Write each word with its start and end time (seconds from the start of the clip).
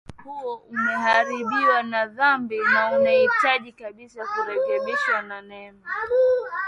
huo 0.23 0.55
umeharibiwa 0.55 1.83
na 1.83 2.05
dhambi 2.07 2.59
na 2.73 2.91
unahitaji 2.99 3.71
kabisa 3.71 4.25
kurekebishwa 4.25 5.21
na 5.21 5.41
neema 5.41 5.87